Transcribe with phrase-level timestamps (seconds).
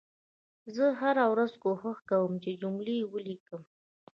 [0.75, 3.61] زه هره ورځ کوښښ کوم چې جملې ولیکم